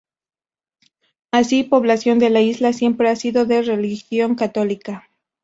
Así, 1.31 1.63
población 1.63 2.17
de 2.17 2.31
la 2.31 2.41
isla 2.41 2.73
siempre 2.73 3.07
ha 3.11 3.15
sido 3.15 3.45
de 3.45 3.61
religión 3.61 4.33
católica. 4.33 5.07